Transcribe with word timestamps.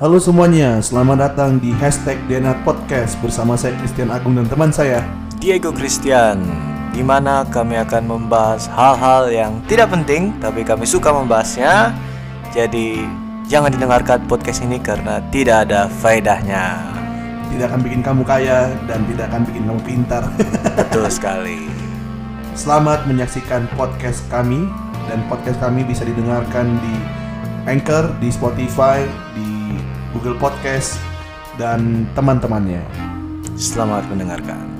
Halo 0.00 0.16
semuanya, 0.16 0.80
selamat 0.80 1.28
datang 1.28 1.60
di 1.60 1.76
hashtag 1.76 2.16
DNA 2.24 2.64
Podcast 2.64 3.20
bersama 3.20 3.52
saya 3.52 3.76
Christian 3.84 4.08
Agung 4.08 4.32
dan 4.32 4.48
teman 4.48 4.72
saya 4.72 5.04
Diego 5.36 5.76
Christian 5.76 6.40
di 6.96 7.04
mana 7.04 7.44
kami 7.44 7.76
akan 7.76 8.08
membahas 8.08 8.64
hal-hal 8.72 9.28
yang 9.28 9.60
tidak 9.68 9.92
penting 9.92 10.32
tapi 10.40 10.64
kami 10.64 10.88
suka 10.88 11.12
membahasnya. 11.12 11.92
Jadi 12.48 12.96
jangan 13.44 13.76
didengarkan 13.76 14.24
podcast 14.24 14.64
ini 14.64 14.80
karena 14.80 15.20
tidak 15.28 15.68
ada 15.68 15.92
faedahnya. 16.00 16.80
Tidak 17.52 17.68
akan 17.68 17.84
bikin 17.84 18.00
kamu 18.00 18.24
kaya 18.24 18.72
dan 18.88 19.04
tidak 19.04 19.28
akan 19.28 19.44
bikin 19.52 19.68
kamu 19.68 19.80
pintar 19.84 20.24
Betul 20.80 21.12
sekali. 21.12 21.68
Selamat 22.56 23.04
menyaksikan 23.04 23.68
podcast 23.76 24.24
kami 24.32 24.64
Dan 25.12 25.28
podcast 25.28 25.60
kami 25.60 25.84
bisa 25.84 26.08
didengarkan 26.08 26.80
di 26.80 26.94
Anchor, 27.68 28.16
di 28.16 28.32
Spotify, 28.32 29.04
di 29.36 29.59
Google 30.20 30.36
Podcast 30.36 31.00
Dan 31.56 32.04
teman-temannya 32.12 32.84
Selamat 33.56 34.04
mendengarkan. 34.12 34.79